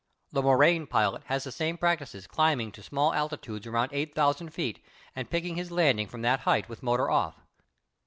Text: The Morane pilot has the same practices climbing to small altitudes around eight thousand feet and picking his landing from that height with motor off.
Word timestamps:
The 0.31 0.41
Morane 0.41 0.87
pilot 0.87 1.21
has 1.25 1.43
the 1.43 1.51
same 1.51 1.77
practices 1.77 2.25
climbing 2.25 2.71
to 2.71 2.81
small 2.81 3.13
altitudes 3.13 3.67
around 3.67 3.91
eight 3.93 4.15
thousand 4.15 4.49
feet 4.49 4.83
and 5.15 5.29
picking 5.29 5.57
his 5.57 5.69
landing 5.71 6.07
from 6.07 6.23
that 6.23 6.39
height 6.39 6.67
with 6.67 6.81
motor 6.81 7.11
off. 7.11 7.35